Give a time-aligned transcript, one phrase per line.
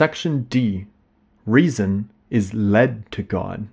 [0.00, 0.86] Section D
[1.44, 3.68] Reason is led to God.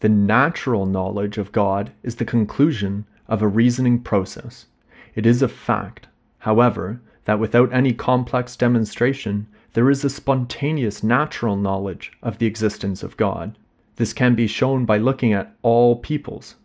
[0.00, 4.66] The natural knowledge of God is the conclusion of a reasoning process.
[5.14, 6.08] It is a fact,
[6.38, 13.04] however, that without any complex demonstration, there is a spontaneous natural knowledge of the existence
[13.04, 13.56] of God.
[13.94, 16.56] This can be shown by looking at all peoples.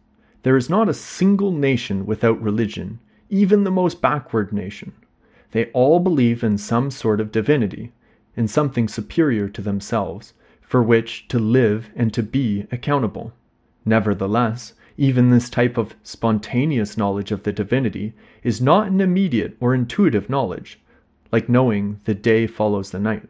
[0.42, 2.98] There is not a single nation without religion,
[3.30, 4.92] even the most backward nation.
[5.52, 7.92] They all believe in some sort of divinity,
[8.36, 13.34] in something superior to themselves, for which to live and to be accountable.
[13.86, 19.74] Nevertheless, even this type of spontaneous knowledge of the divinity is not an immediate or
[19.74, 20.80] intuitive knowledge,
[21.32, 23.30] like knowing the day follows the night.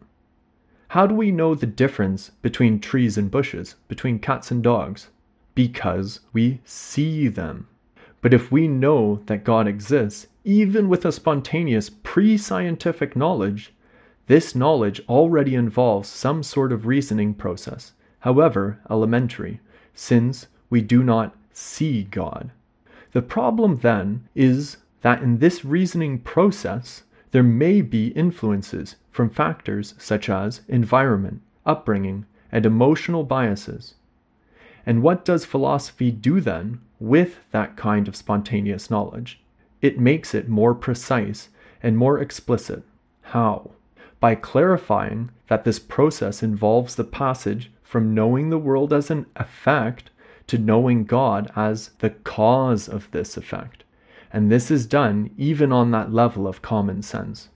[0.89, 5.09] How do we know the difference between trees and bushes, between cats and dogs?
[5.55, 7.67] Because we see them.
[8.21, 13.73] But if we know that God exists, even with a spontaneous pre scientific knowledge,
[14.27, 19.59] this knowledge already involves some sort of reasoning process, however elementary,
[19.93, 22.51] since we do not see God.
[23.11, 29.93] The problem then is that in this reasoning process, there may be influences from factors
[29.97, 33.95] such as environment, upbringing, and emotional biases.
[34.85, 39.39] And what does philosophy do then with that kind of spontaneous knowledge?
[39.81, 41.49] It makes it more precise
[41.83, 42.83] and more explicit.
[43.21, 43.71] How?
[44.19, 50.09] By clarifying that this process involves the passage from knowing the world as an effect
[50.47, 53.83] to knowing God as the cause of this effect.
[54.31, 57.49] And this is done even on that level of common sense.